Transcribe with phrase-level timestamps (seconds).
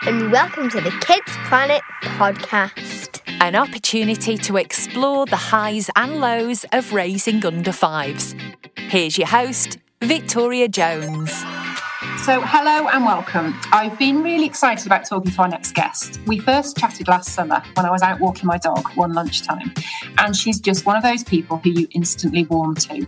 [0.00, 3.20] and welcome to the Kids Planet podcast.
[3.40, 8.34] An opportunity to explore the highs and lows of raising under fives.
[8.76, 11.30] Here's your host, Victoria Jones.
[12.24, 13.54] So, hello and welcome.
[13.72, 16.20] I've been really excited about talking to our next guest.
[16.26, 19.72] We first chatted last summer when I was out walking my dog one lunchtime,
[20.18, 23.06] and she's just one of those people who you instantly warm to.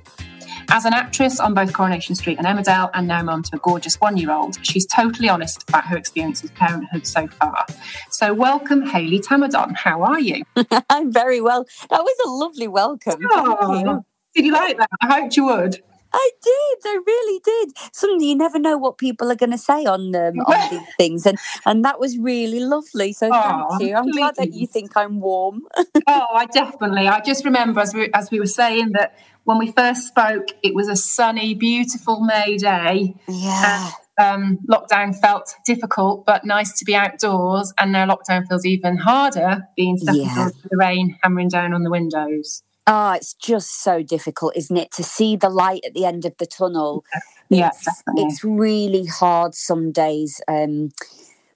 [0.71, 4.01] As an actress on both Coronation Street and Emmerdale, and now mum to a gorgeous
[4.01, 7.67] one year old, she's totally honest about her experience with parenthood so far.
[8.11, 9.77] So, welcome, Hayley Tammadon.
[9.77, 10.45] How are you?
[10.91, 11.67] I'm very well.
[11.91, 13.21] That was a lovely welcome.
[13.31, 14.05] Oh,
[14.35, 14.89] did you like that?
[15.01, 15.81] I hoped you would.
[16.15, 16.91] I did.
[16.91, 17.73] I really did.
[17.93, 21.27] Something you never know what people are going to say on um, on these things,
[21.27, 23.13] and and that was really lovely.
[23.13, 23.97] So Oh, thank you.
[23.97, 25.63] I'm glad that you think I'm warm.
[26.07, 27.09] oh, I definitely.
[27.09, 30.75] I just remember as we as we were saying that when we first spoke, it
[30.75, 33.15] was a sunny, beautiful May day.
[33.29, 33.91] Yeah.
[34.21, 37.73] Um, lockdown felt difficult, but nice to be outdoors.
[37.79, 40.47] And now lockdown feels even harder, being stuck Yeah.
[40.47, 42.63] with the rain hammering down on the windows.
[42.87, 46.37] Oh, it's just so difficult, isn't it, to see the light at the end of
[46.39, 47.03] the tunnel?
[47.49, 48.25] Yeah, it's, definitely.
[48.25, 50.41] it's really hard some days.
[50.49, 50.91] Um,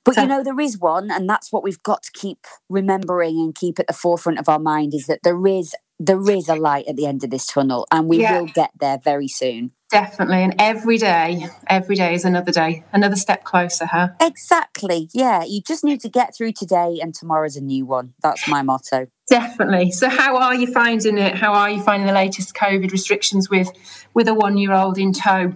[0.04, 3.38] but So- you know, there is one, and that's what we've got to keep remembering
[3.38, 6.54] and keep at the forefront of our mind is that there is there is a
[6.54, 8.38] light at the end of this tunnel, and we Yeah.
[8.40, 9.72] will get there very soon.
[9.90, 10.42] Definitely.
[10.44, 14.08] And every day, every day is another day, another step closer, huh?
[14.20, 15.08] Exactly.
[15.12, 18.12] Yeah, you just need to get through today, and tomorrow's a new one.
[18.22, 19.06] That's my motto.
[19.30, 19.90] Definitely.
[19.92, 21.34] So, how are you finding it?
[21.36, 23.70] How are you finding the latest COVID restrictions with
[24.14, 25.54] with a one year old in tow?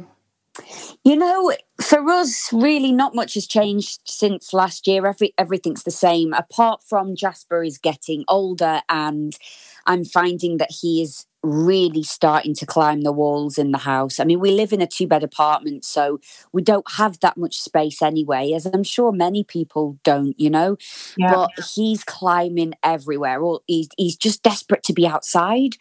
[1.05, 5.07] You know, for us, really not much has changed since last year.
[5.07, 9.37] Every everything's the same, apart from Jasper is getting older, and
[9.87, 14.21] I'm finding that he is really starting to climb the walls in the house.
[14.21, 16.21] I mean, we live in a two bed apartment, so
[16.53, 20.39] we don't have that much space anyway, as I'm sure many people don't.
[20.39, 20.77] You know,
[21.17, 21.35] Yeah.
[21.35, 23.43] but he's climbing everywhere.
[23.43, 25.77] Or he's he's just desperate to be outside,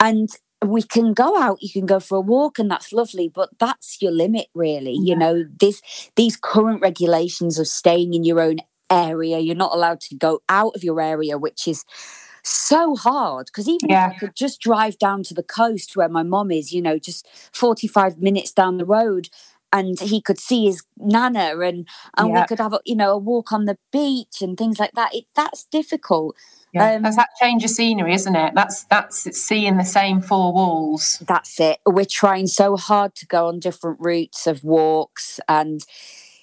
[0.00, 0.28] and
[0.66, 1.62] we can go out.
[1.62, 3.28] You can go for a walk, and that's lovely.
[3.32, 4.96] But that's your limit, really.
[5.00, 5.80] You know, this
[6.16, 8.58] these current regulations of staying in your own
[8.90, 9.38] area.
[9.38, 11.84] You're not allowed to go out of your area, which is
[12.42, 14.08] so hard because even Yeah.
[14.08, 16.98] if I could just drive down to the coast where my mom is, you know,
[16.98, 19.28] just 45 minutes down the road
[19.72, 22.40] and he could see his nana and and Yeah.
[22.40, 25.14] we could have a, you know a walk on the beach and things like that
[25.14, 26.34] it that's difficult
[26.72, 28.54] Yeah, Um, that's that change of scenery, isn't it?
[28.54, 31.22] That's that's it's seeing the same four walls.
[31.26, 35.82] that's it we're trying so hard to go on different routes of walks and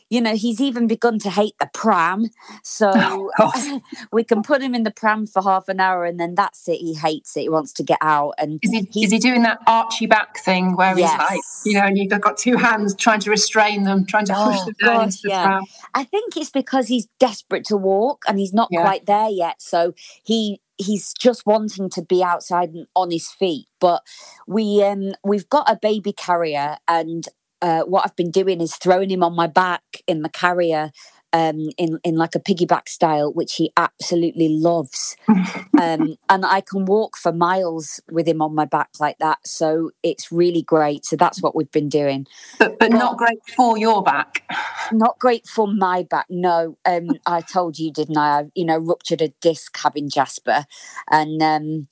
[0.09, 2.27] you know he's even begun to hate the pram
[2.63, 2.91] so
[3.39, 3.79] Oh,
[4.11, 6.77] we can put him in the pram for half an hour and then that's it
[6.77, 9.59] he hates it he wants to get out and Is he is he doing that
[9.67, 13.29] archy back thing where he's like, you know, and you've got two hands trying to
[13.29, 15.43] restrain them, trying to push Oh, them down gosh, into the yeah.
[15.43, 15.63] pram?
[15.93, 18.81] I think it's because he's desperate to walk and he's not Yeah.
[18.81, 19.61] quite there yet.
[19.61, 19.93] So
[20.23, 23.67] he he's just wanting to be outside and on his feet.
[23.79, 24.01] But
[24.47, 27.27] we um we've got a baby carrier and
[27.65, 30.91] uh, what I've been doing is throwing him on my back in the carrier
[31.33, 35.17] um, in in like a piggyback style, which he absolutely loves.
[35.27, 39.39] um, and I can walk for miles with him on my back like that.
[39.45, 41.05] So it's really great.
[41.05, 42.27] So that's what we've been doing
[42.59, 44.43] But but not great for your back.
[44.91, 46.27] not great for my back.
[46.29, 48.39] No, um, I told you, didn't I?
[48.39, 50.65] I, you know, ruptured a disc having Jasper,
[51.09, 51.87] and um,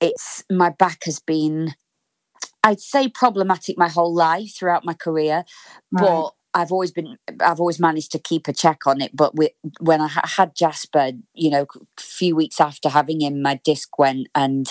[0.00, 1.74] it's my back has been,
[2.64, 5.44] I'd say, problematic my whole life throughout my career,
[5.90, 6.04] Right.
[6.04, 6.30] but.
[6.54, 9.16] I've always been, I've always managed to keep a check on it.
[9.16, 13.40] But with, when I ha- had Jasper, you know, a few weeks after having him,
[13.40, 14.70] my disc went and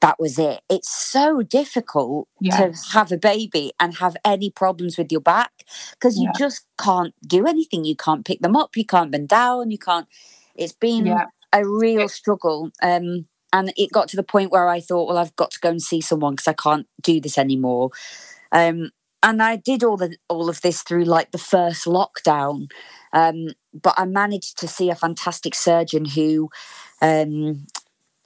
[0.00, 0.60] that was it.
[0.68, 2.68] It's so difficult Yeah.
[2.68, 5.50] to have a baby and have any problems with your back
[5.94, 6.38] because you Yeah.
[6.38, 7.84] just can't do anything.
[7.84, 8.76] You can't pick them up.
[8.76, 9.72] You can't bend down.
[9.72, 10.06] You can't.
[10.54, 11.26] It's been Yeah.
[11.52, 12.70] a real struggle.
[12.80, 15.70] Um, and it got to the point where I thought, well, I've got to go
[15.70, 17.90] and see someone because I can't do this anymore.
[18.52, 18.90] Um,
[19.22, 22.70] and I did all the all of this through like the first lockdown.
[23.12, 26.50] Um, but I managed to see a fantastic surgeon who
[27.00, 27.66] um,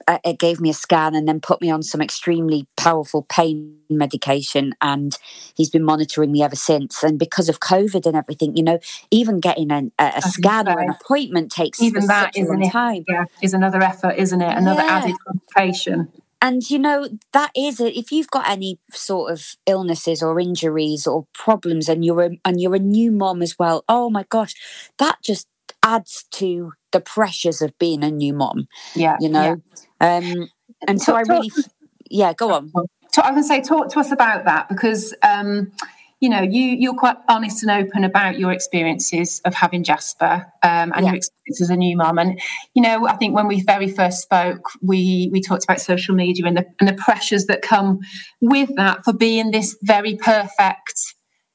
[0.07, 3.77] uh, it gave me a scan and then put me on some extremely powerful pain
[3.89, 5.17] medication and
[5.55, 8.79] he's been monitoring me ever since and because of covid and everything you know
[9.11, 12.69] even getting an, a, a scan or an appointment takes Even that such isn't long
[12.69, 12.71] it?
[12.71, 14.57] time Yeah, is another effort, isn't it?
[14.57, 14.97] Another Yeah.
[14.97, 16.11] added complication.
[16.41, 21.05] and you know that is it if you've got any sort of illnesses or injuries
[21.07, 24.53] or problems and you're a, and you're a new mom as well oh my gosh
[24.97, 25.47] that just
[25.83, 29.61] adds to the pressures of being a new mom Yeah, you know
[29.99, 30.47] um
[30.87, 31.69] and so Talk- i really f-
[32.09, 32.71] yeah go on
[33.13, 35.71] talk- I can say, talk to us about that because, um,
[36.19, 40.91] you know, you you're quite honest and open about your experiences of having Jasper um,
[40.95, 41.09] and Yeah.
[41.11, 42.17] your experience as a new mum.
[42.17, 42.39] And
[42.73, 46.45] you know, I think when we very first spoke, we we talked about social media
[46.45, 47.99] and the and the pressures that come
[48.41, 50.97] with that for being this very perfect.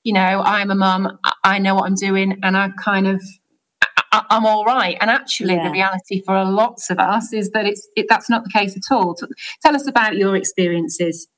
[0.04, 1.18] You know, I'm a mum.
[1.24, 3.20] I- I know what I'm doing, and I kind of
[4.12, 4.96] I- I'm all right.
[5.00, 5.64] And actually, Yeah.
[5.64, 8.94] the reality for lots of us is that it's it, that's not the case at
[8.94, 9.14] all.
[9.62, 11.28] Tell us about your experiences.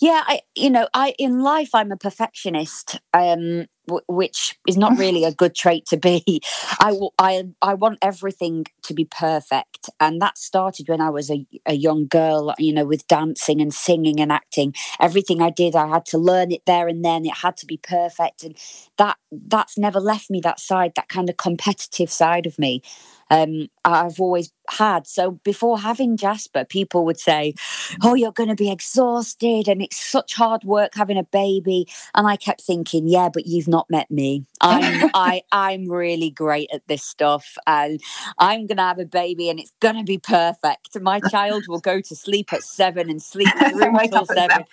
[0.00, 3.66] Yeah, I you know, I in life I'm a perfectionist, um,
[4.08, 6.42] which is not really a good trait to be.
[6.80, 11.30] I, w- I I want everything to be perfect, and that started when I was
[11.30, 12.54] a, a young girl.
[12.58, 16.52] You know, with dancing and singing and acting, everything I did, I had to learn
[16.52, 17.26] it there and then.
[17.26, 18.56] It had to be perfect, and
[18.98, 20.40] that that's never left me.
[20.40, 22.82] That side, that kind of competitive side of me.
[23.30, 25.06] Um, I've always had.
[25.06, 27.54] So before having Jasper, people would say,
[28.02, 31.86] oh, you're going to be exhausted and it's such hard work having a baby.
[32.14, 34.44] And I kept thinking, yeah, but you've not met me.
[34.60, 38.00] I'm, I, I'm really great at this stuff and
[38.38, 41.00] I'm going to have a baby and it's going to be perfect.
[41.00, 44.64] My child will go to sleep at seven and sleep through till seven.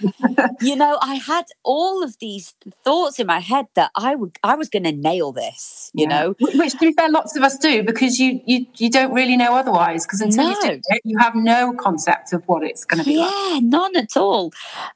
[0.59, 4.55] You know, I had all of these thoughts in my head that I would, I
[4.55, 6.09] was going to nail this, you Yeah.
[6.23, 6.35] know?
[6.39, 9.55] Which to be fair, lots of us do because you you you don't really know
[9.55, 10.05] otherwise.
[10.05, 13.17] Because until you do it, you have no concept of what it's going to be
[13.17, 13.29] like.
[13.29, 14.51] Yeah, none at all.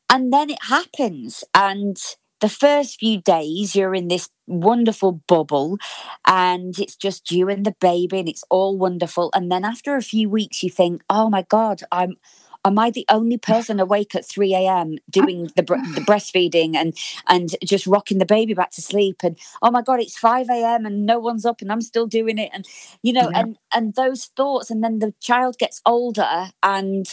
[0.09, 1.43] And then it happens.
[1.53, 1.97] And
[2.39, 5.77] the first few days, you're in this wonderful bubble,
[6.25, 9.29] and it's just you and the baby, and it's all wonderful.
[9.35, 12.15] And then after a few weeks, you think, oh my God, I'm.
[12.63, 14.97] Am I the only person awake at 3 a.m.
[15.09, 16.95] doing the, bre- the breastfeeding and
[17.27, 19.17] and just rocking the baby back to sleep?
[19.23, 20.85] And oh my God, it's 5 a.m.
[20.85, 22.51] and no one's up and I'm still doing it.
[22.53, 22.65] And
[23.01, 23.39] you know, Yeah.
[23.39, 27.07] and and those thoughts, and then the child gets older and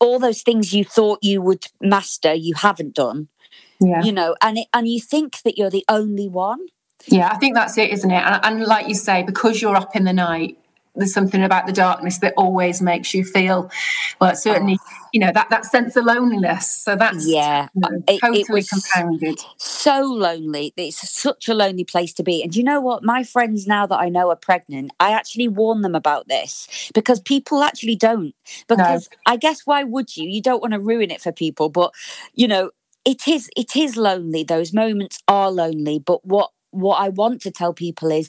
[0.00, 3.28] all those things you thought you would master you haven't done
[3.80, 4.02] Yeah.
[4.02, 6.60] you know and it, and you think that you're the only one
[7.08, 8.22] Yeah, I think that's it, isn't it?
[8.22, 10.56] And, and like you say, because you're up in the night,
[10.96, 13.70] there's something about the darkness that always makes you feel,
[14.20, 15.06] well, certainly, oh.
[15.12, 16.68] you know, that, that sense of loneliness.
[16.70, 19.40] So that's yeah you know, it- it totally was- compounded.
[19.56, 20.72] so lonely.
[20.76, 22.42] It's such a lonely place to be.
[22.42, 23.02] And you know what?
[23.04, 27.20] My friends now that i know are pregnant i actually warn them about this because
[27.20, 28.34] people actually don't.
[28.68, 30.28] Because i guess why would you?
[30.28, 31.92] You don't want to ruin it for people but
[32.34, 32.70] you know
[33.04, 34.42] it is it is lonely.
[34.44, 35.98] Those moments are lonely.
[35.98, 38.28] But what what i want to tell people is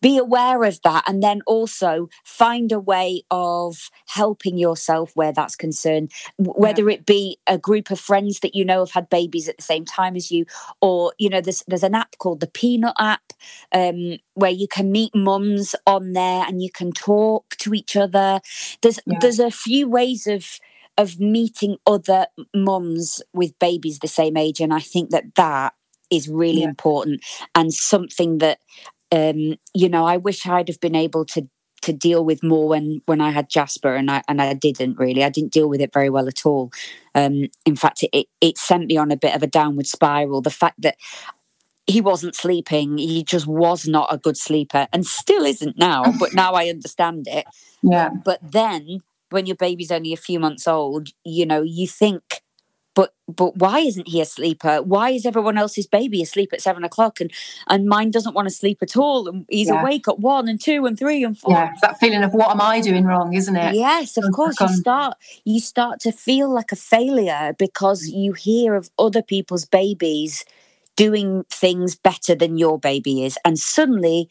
[0.00, 5.54] be aware of that and then also find a way of helping yourself where that's
[5.54, 9.56] concerned whether it be a group of friends that you know have had babies at
[9.56, 10.44] the same time as you
[10.80, 13.32] or you know there's there's an app called the peanut app
[13.72, 18.40] um, where you can meet mums on there and you can talk to each other
[18.82, 19.18] there's Yeah.
[19.20, 20.44] there's a few ways of
[20.98, 25.74] of meeting other mums with babies the same age and i think that that
[26.10, 26.68] is really Yeah.
[26.68, 27.20] important
[27.54, 28.58] and something that
[29.12, 31.48] um you know i wish i'd have been able to
[31.82, 35.22] to deal with more when when i had jasper and i and i didn't really.
[35.22, 36.72] I didn't deal with it very well at all.
[37.14, 40.40] Um in fact it it, it sent me on a bit of a downward spiral.
[40.40, 40.96] The fact that
[41.86, 46.34] he wasn't sleeping he just was not a good sleeper and still isn't now but
[46.34, 47.46] now i understand it.
[47.82, 48.10] Yeah.
[48.24, 52.42] but then when your baby's only a few months old you know you think
[52.96, 56.60] but but why isn't he a sleeper uh, why is everyone else's baby asleep at
[56.60, 57.30] seven o'clock and
[57.68, 59.80] and mine doesn't want to sleep at all and he's Yeah.
[59.80, 61.70] awake at one and two and three and four Yeah.
[61.72, 63.74] It's that feeling of what am I doing wrong, isn't it?
[63.76, 64.60] Yes, of course.
[64.60, 69.66] You start you start to feel like a failure because you hear of other people's
[69.66, 70.44] babies
[70.96, 74.28] doing things better than your baby is, and suddenly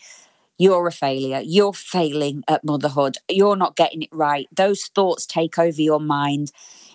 [0.57, 1.41] you're a failure.
[1.43, 3.17] You're failing at motherhood.
[3.29, 4.47] You're not getting it right.
[4.55, 6.51] Those thoughts take over your mind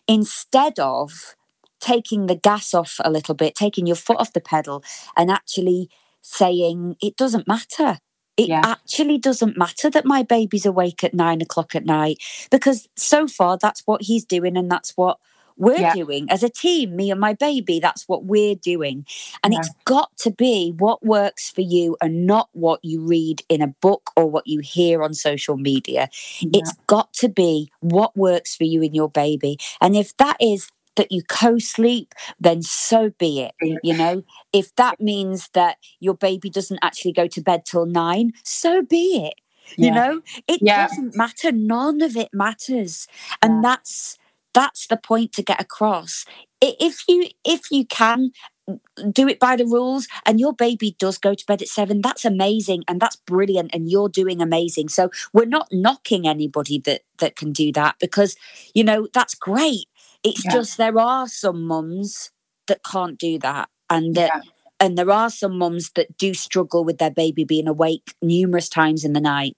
[0.09, 1.37] instead of
[1.81, 4.83] taking the gas off a little bit, taking your foot off the pedal,
[5.17, 5.89] and actually
[6.21, 7.99] saying it doesn't matter.
[8.37, 8.63] It Yeah.
[8.65, 12.19] actually doesn't matter that my baby's awake at nine o'clock at night
[12.51, 15.19] because so far that's what he's doing and that's what
[15.57, 15.93] we're Yeah.
[15.93, 17.81] doing as a team, me and my baby.
[17.81, 19.05] That's what we're doing.
[19.45, 19.59] And Yeah.
[19.61, 23.69] it's got to be what works for you and not what you read in a
[23.83, 26.09] book or what you hear on social media.
[26.41, 29.59] It's got to be what works for you and your baby.
[29.83, 33.55] And if that is that you co sleep, then so be it.
[33.83, 38.33] You know, if that means that your baby doesn't actually go to bed till nine,
[38.45, 39.35] so be it.
[39.81, 39.95] You Yeah.
[39.95, 40.89] know, it Yeah.
[40.89, 41.53] doesn't matter.
[41.53, 43.07] None of it matters.
[43.43, 43.61] And Yeah.
[43.63, 44.19] that's
[44.53, 46.25] that's the point to get across.
[46.61, 48.33] If you if you can
[48.69, 48.81] mm,
[49.13, 52.25] do it by the rules and your baby does go to bed at seven that's
[52.25, 57.37] amazing and that's brilliant and you're doing amazing so we're not knocking anybody that that
[57.37, 58.37] can do that because
[58.75, 59.87] you know that's great
[60.23, 60.53] it's Yeah.
[60.53, 62.31] just there are some mums
[62.67, 64.41] that can't do that and that Yeah.
[64.79, 69.05] and there are some mums that do struggle with their baby being awake numerous times
[69.05, 69.57] in the night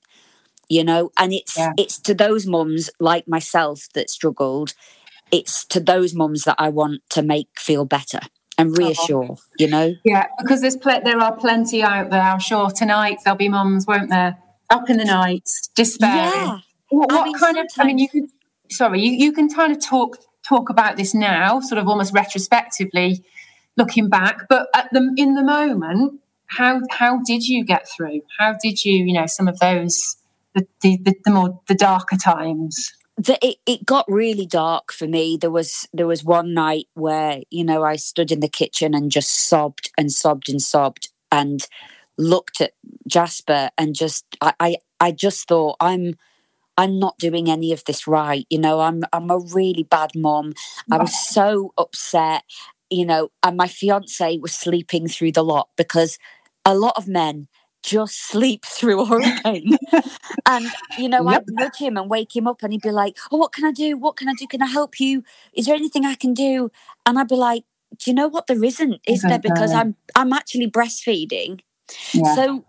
[0.69, 1.73] you know and it's Yeah.
[1.77, 4.75] it's to those mums like myself that struggled
[5.31, 8.21] it's to those mums that i want to make feel better
[8.59, 12.21] and reassure you know Yeah, because there's pl- there are plenty out there.
[12.23, 14.37] I'm sure tonight there'll be mums, won't there?
[14.71, 16.31] Up in the night, despairing.
[16.35, 16.59] yeah
[16.91, 17.67] What, I mean, kind of?
[17.79, 18.29] I mean, you can.
[18.71, 23.25] Sorry, you, you can kind of talk talk about this now, sort of almost retrospectively,
[23.77, 24.49] looking back.
[24.49, 28.23] But at the in the moment, how how did you get through?
[28.39, 30.17] How did you, you know, some of those
[30.55, 32.93] the the, the, more the darker times?
[33.17, 37.43] the, it, it got really dark for me there was there was one night where
[37.51, 41.67] you know i stood in the kitchen and just sobbed and sobbed and sobbed and
[42.17, 42.73] looked at
[43.07, 46.15] jasper and just i i, I just thought i'm
[46.79, 50.53] i'm not doing any of this right you know i'm i'm a really bad mom
[50.91, 52.45] i was so upset
[52.91, 56.19] you know and my fiance was sleeping through the lot because
[56.65, 57.49] a lot of men
[57.83, 59.77] just sleep through a hurricane
[60.47, 61.45] and you know Yep.
[61.49, 63.73] i'd nudge him and wake him up and he'd be like oh what can i
[63.73, 63.97] do?
[63.97, 64.47] What can i do?
[64.47, 65.25] Can i help you?
[65.53, 66.71] Is there anything i can do?
[67.05, 67.65] And i'd be like
[67.99, 68.47] do you know what?
[68.47, 69.39] There isn't is there?
[69.39, 71.61] Because i'm i'm actually breastfeeding.
[72.15, 72.35] Yeah.
[72.35, 72.65] so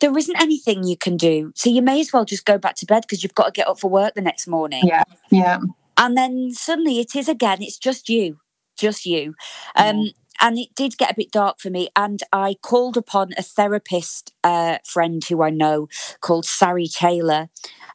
[0.00, 1.52] there isn't anything you can do.
[1.54, 3.68] So you may as well just go back to bed because you've got to get
[3.68, 4.86] up for work the next morning.
[4.86, 5.58] Yeah, yeah,
[5.96, 8.38] and then suddenly it is again it's just you
[8.76, 9.34] just you.
[9.76, 13.42] Um and it did get a bit dark for me and i called upon a
[13.42, 15.88] therapist uh, friend who i know
[16.20, 17.48] called sari taylor.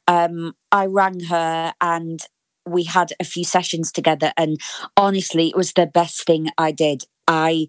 [0.08, 2.20] Um i rang her and
[2.66, 4.60] we had a few sessions together and
[4.98, 7.06] honestly it was the best thing i did.
[7.28, 7.68] I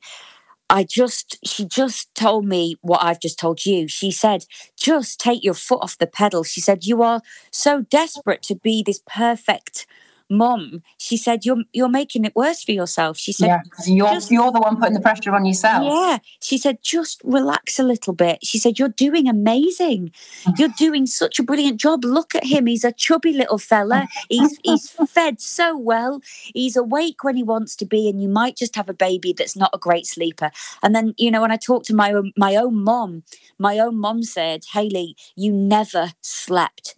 [0.71, 3.87] I just, she just told me what I've just told you.
[3.87, 4.45] She said,
[4.77, 6.43] just take your foot off the pedal.
[6.43, 9.87] She said, you are so desperate to be this perfect
[10.31, 10.83] mom.
[10.99, 13.17] She said, you're, you're making it worse for yourself.
[13.19, 13.61] She said, yeah.
[13.87, 15.85] You're just- you're the one putting the pressure on yourself.
[15.85, 16.19] yeah.
[16.41, 18.39] She said, just relax a little bit.
[18.45, 20.13] She said, You're doing amazing.
[20.59, 22.05] You're doing such a brilliant job.
[22.05, 22.67] Look at him.
[22.67, 24.09] He's a chubby little fella.
[24.29, 26.21] He's he's fed so well.
[26.55, 29.57] He's awake when he wants to be, and you might just have a baby that's
[29.57, 30.51] not a great sleeper.
[30.83, 33.23] And then, you know, when I talked to my own my own mom,
[33.59, 36.95] my own mom said, Hayley, you never slept.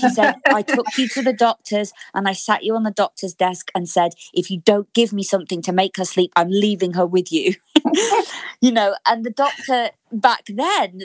[0.00, 3.34] She said, I took you to the doctors and I sat you on the doctor's
[3.34, 6.92] desk and said, if you don't give me something to make her sleep, I'm leaving
[6.94, 7.54] her with you.
[8.60, 11.00] you know, and the doctor back then,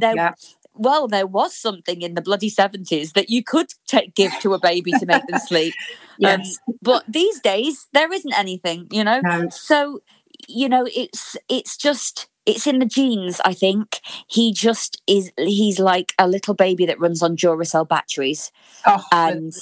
[0.00, 0.32] there- yeah.
[0.74, 4.58] well, there was something in the bloody 70s that you could take, give to a
[4.58, 5.74] baby to make them sleep.
[5.78, 5.86] Um,
[6.18, 6.58] Yes.
[6.82, 9.20] but these days, there isn't anything, you know?
[9.22, 9.48] No.
[9.48, 10.00] So,
[10.48, 14.00] you know, it's it's just it's in the genes, I think.
[14.26, 18.50] He just is he's like a little baby that runs on Duracell batteries.
[18.86, 19.52] Oh, And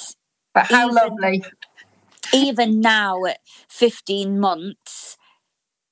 [0.68, 1.44] but how even- lovely.
[2.34, 3.38] even now at
[3.68, 5.16] 15 months,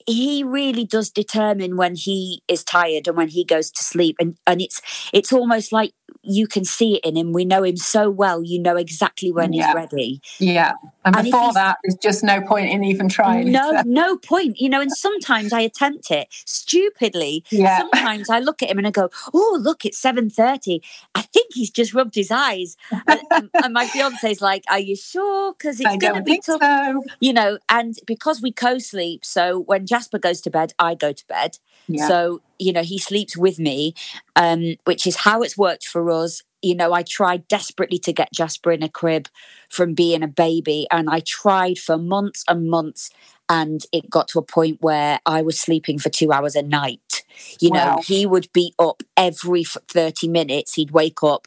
[0.07, 4.17] he really does determine when he is tired and when he goes to sleep.
[4.21, 4.81] And and it's
[5.13, 5.93] it's almost like
[6.27, 7.33] you can see it in him.
[7.33, 9.67] We know him so well, you know exactly when Yeah.
[9.69, 10.21] he's ready.
[10.39, 10.73] Yeah.
[11.05, 13.53] And, And before that, there's just no point in even trying.
[13.53, 14.61] No, no point.
[14.61, 17.45] You know, and sometimes I attempt it stupidly.
[17.51, 17.79] yeah.
[17.79, 20.83] Sometimes I look at him and I go, "Oh, look, it's seven thirty.
[21.15, 24.97] I think he's just rubbed his eyes." And, and- and my fiance's like, "Are you
[24.97, 25.53] sure?
[25.53, 27.05] Because it's going to be tough." so.
[27.21, 31.27] You know, and because we co-sleep, so when Jasper goes to bed, I go to
[31.29, 31.59] bed.
[31.89, 32.09] Yeah.
[32.09, 33.95] So you know, he sleeps with me,
[34.35, 36.43] um, which is how it's worked for us.
[36.63, 39.29] You know, I tried desperately to get Jasper in a crib
[39.69, 43.11] from being a baby, and I tried for months and months,
[43.49, 47.25] and it got to a point where I was sleeping for two hours a night.
[47.61, 51.47] You know, he would be up every 30 minutes, he'd wake up.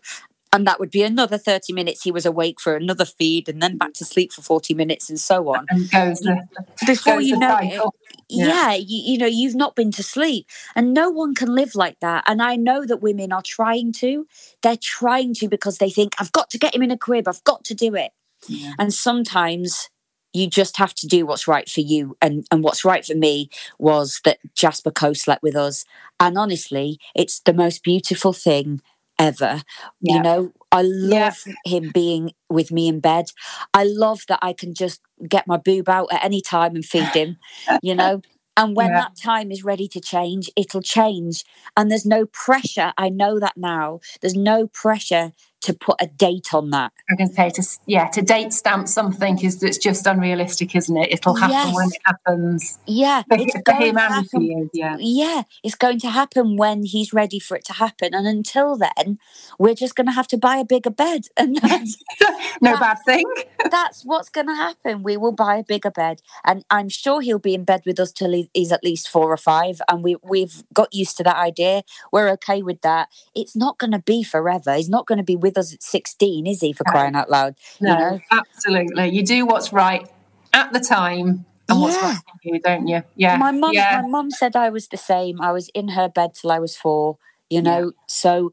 [0.52, 2.04] And that would be another 30 minutes.
[2.04, 5.20] He was awake for another feed and then back to sleep for 40 minutes and
[5.20, 5.68] so on.
[5.70, 6.44] and goes the,
[6.88, 7.82] Before goes you know it.
[8.30, 8.48] Yeah.
[8.48, 10.48] yeah, you, you know, you've not been to sleep.
[10.76, 12.24] And no one can live like that.
[12.28, 14.28] And I know that women are trying to.
[14.64, 17.44] They're trying to because they think, I've got to get him in a crib, I've
[17.44, 18.12] got to do it.
[18.48, 18.74] Yeah.
[18.80, 19.90] And sometimes
[20.34, 22.18] you just have to do what's right for you.
[22.22, 25.86] And, and what's right for me was that Jasper co slept with us.
[26.20, 28.82] And honestly, it's the most beautiful thing
[29.20, 29.64] ever.
[30.02, 30.14] Yeah.
[30.14, 31.32] You know, I Yeah.
[31.32, 33.26] love him being with me in bed.
[33.74, 37.16] I love that I can just get my boob out at any time and feed
[37.16, 37.38] him,
[37.82, 38.22] you know.
[38.58, 39.02] And when Yeah.
[39.02, 41.46] that time is ready to change, it'll change.
[41.78, 42.94] And there's no pressure.
[42.98, 44.00] I know that now.
[44.22, 46.92] There's no pressure to put a date on that.
[47.12, 51.12] I can say to yeah to date stamp something is it's just unrealistic, isn't it?
[51.12, 51.76] It'll happen Yes.
[51.76, 52.80] when it happens.
[52.88, 54.42] Yeah, For, it's for going him to and for happen.
[54.44, 54.96] you, yeah.
[55.00, 58.14] Yeah, it's going to happen when he's ready for it to happen.
[58.14, 59.20] And until then,
[59.58, 61.26] we're just going to have to buy a bigger bed.
[61.38, 61.98] And that's,
[62.62, 63.26] no That's- bad thing.
[63.72, 65.04] that's what's going to happen.
[65.04, 66.22] We will buy a bigger bed.
[66.46, 69.38] And I'm sure he'll be in bed with us till he's at least four or
[69.38, 69.82] five.
[69.90, 71.84] And we, we've got used to that idea.
[72.12, 73.10] We're okay with that.
[73.36, 74.74] It's not going to be forever.
[74.76, 77.56] He's not going to be with us at 16, is he, for crying out loud?
[77.82, 78.20] No, You know?
[78.32, 79.10] absolutely.
[79.10, 80.08] You do what's right
[80.54, 82.08] at the time and what's Yeah.
[82.10, 83.04] right for you, don't you?
[83.16, 83.38] Yeah.
[83.38, 84.02] my mum yeah.
[84.02, 85.40] my mum said I was the same.
[85.42, 87.18] I was in her bed till I was four,
[87.50, 87.92] you know.
[88.08, 88.52] So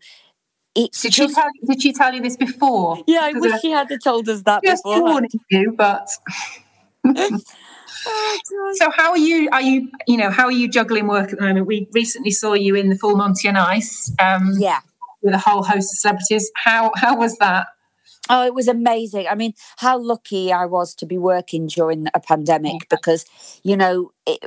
[0.75, 2.99] it's Did she tell did she tell you this before?
[3.07, 5.01] Yeah, I wish I- she had told us that just before.
[5.03, 6.07] warning you, but
[8.75, 11.45] so how are you are you you know, how are you juggling work at the
[11.47, 11.67] moment?
[11.67, 14.81] We recently saw you in the full Monty on Ice, um, Yeah.
[15.27, 16.51] With a whole host of celebrities.
[16.57, 17.67] How how was that?
[18.29, 19.27] Oh, it was amazing.
[19.29, 23.25] I mean, how lucky I was to be working during a pandemic because,
[23.63, 24.41] you know, it,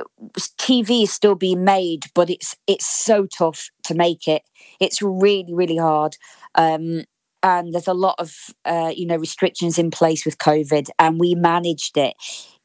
[0.58, 4.42] TV is still being made, but it's it's so tough to make it.
[4.80, 6.16] It's really really hard,
[6.54, 7.04] um,
[7.42, 8.34] and there's a lot of
[8.66, 12.14] uh, you know restrictions in place with COVID, and we managed it,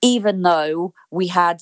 [0.02, 1.60] even though we had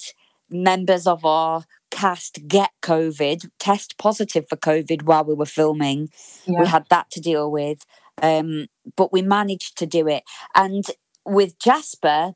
[0.49, 6.09] members of our cast get COVID, test positive for COVID while we were filming.
[6.47, 7.79] we had that to deal with
[8.21, 10.23] um but we managed to do it.
[10.55, 10.83] And
[11.25, 12.33] with jasper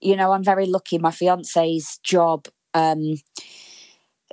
[0.00, 0.98] you know i'm very lucky.
[0.98, 3.02] My fiance's job um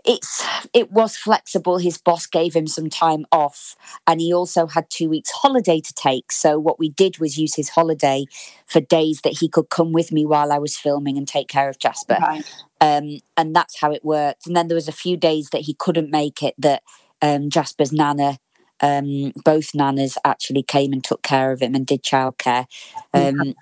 [0.08, 3.76] it's it was flexible his boss gave him some time off
[4.08, 7.56] and he also had two weeks holiday to take so what we did was use
[7.56, 8.26] his holiday
[8.66, 11.70] for days that he could come with me while i was filming and take care
[11.70, 12.46] of jasper Right.
[12.82, 14.46] um, and that's how it worked.
[14.48, 16.54] And then there was a few days that he couldn't make it.
[16.60, 16.84] That
[17.22, 18.38] um, Jasper's nana,
[18.82, 22.66] um, both nanas actually came and took care of him and did childcare.
[23.14, 23.56] Um,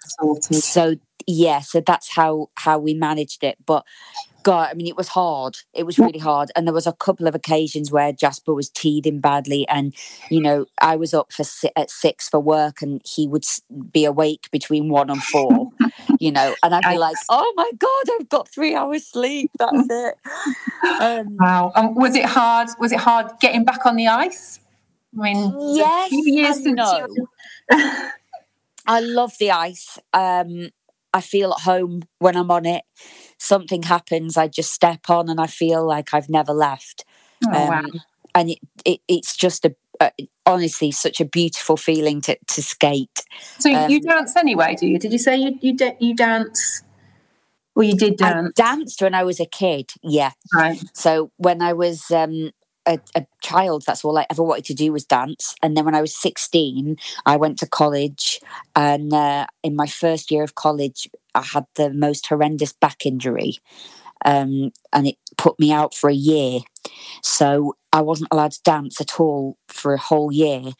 [0.51, 0.95] so
[1.27, 3.57] yeah, so that's how how we managed it.
[3.65, 3.85] But
[4.45, 5.57] God, I mean, it was hard.
[5.73, 9.19] It was really hard, and there was a couple of occasions where Jasper was teething
[9.19, 9.91] badly, and
[10.29, 13.43] you know, I was up for si- at six for work, and he would
[13.91, 15.71] be awake between one and four.
[16.19, 19.49] you know, and I'd be like, "Oh my God, I've got three hours sleep.
[19.57, 20.15] That's it."
[20.99, 21.71] Um, Wow.
[21.75, 22.69] Um, was it hard?
[22.79, 24.59] Was it hard getting back on the ice?
[25.17, 27.07] I mean, yes, years and no.
[28.85, 29.97] I love the ice.
[30.13, 30.69] Um,
[31.15, 32.83] I feel at home when I'm on it.
[33.37, 37.05] Something happens, I just step on, and I feel like I've never left.
[37.45, 37.79] Oh, wow.
[37.79, 38.01] Um,
[38.33, 40.09] and it, it, it's just a, uh,
[40.45, 43.23] honestly such a beautiful feeling to, to skate.
[43.59, 44.99] So you um, dance anyway, do you?
[44.99, 46.83] Did you say you you, da- you dance?
[47.75, 50.31] Well, you did I dance, danced when I was a kid, yeah.
[50.53, 50.81] right?
[50.93, 52.51] So when I was um,
[52.85, 55.55] a, a child, that's all I ever wanted to do was dance.
[55.61, 58.39] And then when I was 16, I went to college.
[58.75, 63.57] And uh, in my first year of college, I had the most horrendous back injury.
[64.23, 66.61] Um, and it put me out for a year.
[67.21, 70.71] So I wasn't allowed to dance at all for a whole year.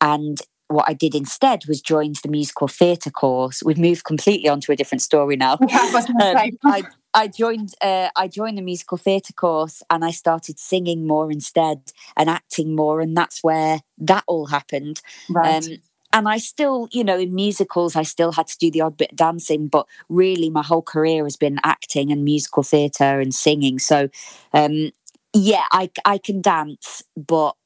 [0.00, 0.38] And
[0.68, 3.62] what I did instead was join the musical theatre course.
[3.64, 5.56] We've moved completely onto a different story now.
[5.56, 5.70] Gonna
[6.20, 6.82] Um, I
[7.14, 11.92] I joined uh, I joined the musical theatre course and I started singing more instead
[12.16, 15.00] and acting more and that's where that all happened.
[15.30, 15.64] right.
[15.64, 15.78] Um,
[16.14, 19.10] and I still, you know, in musicals, I still had to do the odd bit
[19.10, 23.80] of dancing, but really my whole career has been acting and musical theatre and singing.
[23.80, 24.08] So,
[24.52, 24.92] um,
[25.34, 27.56] yeah, I, I can dance, but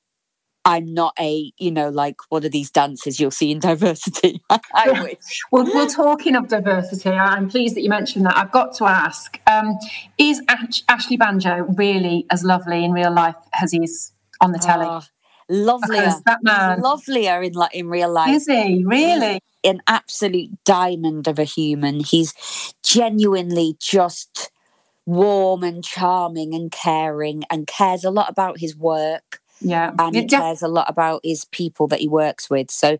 [0.65, 4.43] I'm not a, you know, like one of these dancers you'll see in diversity.
[4.49, 5.43] I wish.
[5.53, 8.37] Well, well, talking of diversity, I'm pleased that you mentioned that.
[8.39, 9.77] I've got to ask: um,
[10.17, 14.59] Is Ash- Ashley Banjo really as lovely in real life as he is on the
[14.59, 14.87] telly?
[14.89, 15.03] Oh,
[15.49, 16.13] lovelier.
[16.27, 18.35] That man lovelier in like in real life.
[18.35, 19.41] is he really?
[19.65, 22.01] an absolute diamond of a human.
[22.01, 22.33] He's
[22.83, 24.51] genuinely just
[25.05, 30.27] warm and charming and caring and cares a lot about his work Yeah, and he
[30.27, 32.71] cares a lot about his people that he works with.
[32.71, 32.99] So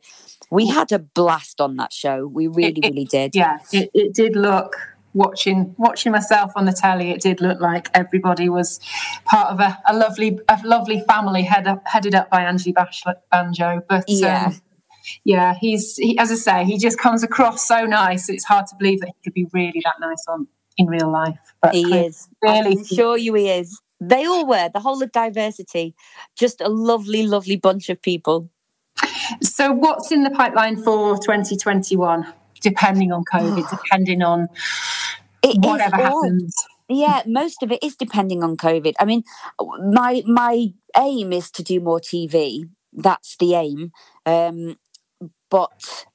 [0.51, 2.27] we had a blast on that show.
[2.27, 3.37] We really, it- really did.
[3.37, 4.75] yeah, it, it did look
[5.15, 7.11] watching watching myself on the telly.
[7.11, 8.81] It did look like everybody was
[9.25, 13.05] part of a, a lovely a lovely family head up, headed up by Angie Bash-
[13.31, 13.83] Banjo.
[13.89, 14.47] But Yeah.
[14.47, 14.61] um,
[15.25, 18.29] yeah, he's he, as I say, he just comes across so nice.
[18.29, 21.39] It's hard to believe that he could be really that nice on in real life.
[21.61, 22.29] But He is.
[22.43, 23.81] Really sure you he is.
[24.01, 25.95] They all were, the whole of diversity.
[26.37, 28.49] Just a lovely, lovely bunch of people.
[29.43, 32.33] So, what's in the pipeline for 2021?
[32.61, 34.49] Depending on COVID, depending on
[35.43, 36.55] It whatever happens.
[36.89, 38.95] yeah most of it is depending on covid.
[38.99, 39.23] I mean
[39.93, 43.93] my my aim is to do more tv that's the aim.
[44.27, 44.77] Um
[45.51, 46.07] but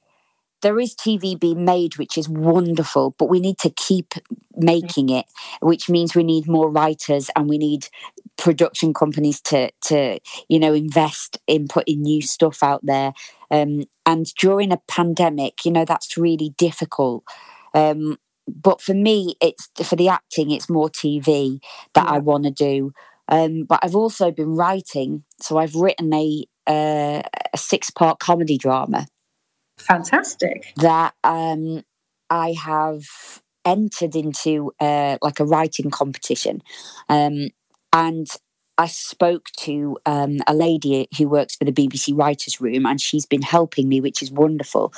[0.62, 4.14] there is TV being made, which is wonderful, but we need to keep
[4.56, 5.26] making it,
[5.60, 7.88] which means we need more writers and we need
[8.36, 10.18] production companies to to
[10.48, 13.12] you know invest in putting new stuff out there.
[13.50, 17.24] Um, and during a pandemic, you know that's really difficult.
[17.74, 21.60] Um, but for me, it's for the acting, it's more TV
[21.94, 22.12] that yeah.
[22.12, 22.92] I want to do.
[23.28, 28.58] Um, but I've also been writing, so I've written a uh, a six part comedy
[28.58, 29.06] drama.
[29.78, 30.72] Fantastic.
[30.76, 31.82] That um,
[32.30, 33.04] I have
[33.64, 36.62] entered into uh, like a writing competition,
[37.08, 37.48] um,
[37.94, 38.28] and
[38.76, 43.24] I spoke to um, a lady who works for the BBC Writers' Room, and she's
[43.24, 44.92] been helping me, which is wonderful,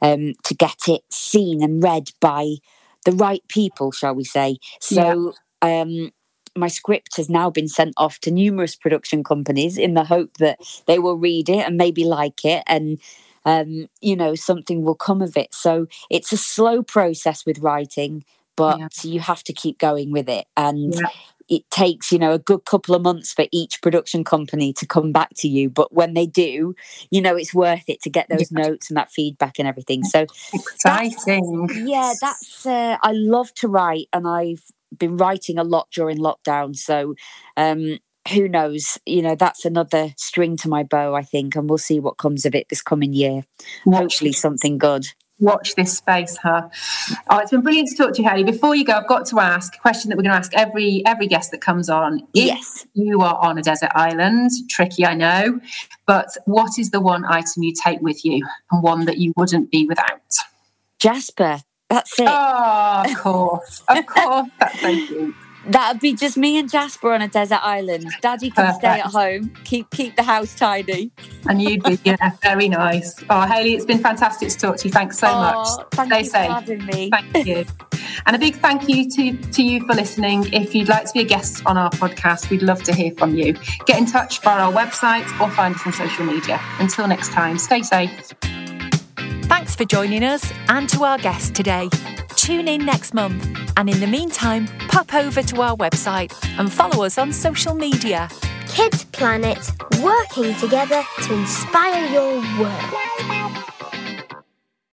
[0.00, 2.54] um, to get it seen and read by
[3.04, 4.56] the right people, shall we say.
[4.80, 5.82] So, yeah.
[5.82, 6.10] um,
[6.56, 10.58] my script has now been sent off to numerous production companies in the hope that
[10.86, 12.98] they will read it and maybe like it and
[13.44, 18.24] um, you know something will come of it so it's a slow process with writing
[18.56, 18.88] but yeah.
[19.02, 21.08] you have to keep going with it and yeah.
[21.48, 25.12] It takes you know a good couple of months for each production company to come
[25.12, 26.74] back to you but when they do
[27.10, 28.62] you know it's worth it to get those yeah.
[28.62, 34.08] notes and that feedback and everything so exciting yeah that's uh, i love to write
[34.12, 34.62] and i've
[34.96, 36.76] been writing a lot during lockdown.
[36.76, 37.14] So
[37.56, 37.98] um,
[38.32, 38.98] who knows?
[39.06, 42.46] You know, that's another string to my bow, I think, and we'll see what comes
[42.46, 43.44] of it this coming year.
[43.84, 45.06] Hopefully, something good.
[45.40, 46.68] Watch this space, huh?
[47.30, 48.42] Oh, it's been brilliant to talk to you, Hayley.
[48.44, 51.02] Before you go, I've got to ask a question that we're going to ask every
[51.06, 52.20] every guest that comes on.
[52.34, 52.86] If yes.
[52.94, 55.60] you are on a desert island, tricky, I know,
[56.06, 59.70] but what is the one item you take with you and one that you wouldn't
[59.70, 60.20] be without?
[60.98, 61.60] Jasper.
[61.88, 62.28] That's it.
[62.28, 63.82] Oh, of course.
[63.88, 64.48] Of course.
[64.58, 65.34] That's so cute.
[65.68, 68.06] That'd be just me and Jasper on a desert island.
[68.22, 68.78] Daddy can Perfect.
[68.80, 71.10] stay at home, keep keep the house tidy.
[71.46, 73.22] And you'd be, yeah, very nice.
[73.28, 74.92] Oh, Hayley, it's been fantastic to talk to you.
[74.92, 75.68] Thanks so oh, much.
[75.92, 76.46] Thank Stay you safe.
[76.46, 77.10] for having me.
[77.10, 77.64] Thank you.
[78.26, 80.52] and a big thank you to, to you for listening.
[80.52, 83.34] If you'd like to be a guest on our podcast, we'd love to hear from
[83.34, 83.54] you.
[83.86, 86.60] Get in touch via our website or find us on social media.
[86.78, 88.32] Until next time, stay safe.
[89.44, 91.88] Thanks for joining us and to our guest today.
[92.48, 97.04] Tune in next month, and in the meantime, pop over to our website and follow
[97.04, 98.26] us on social media.
[98.66, 99.58] Kids Planet,
[100.02, 103.77] working together to inspire your world.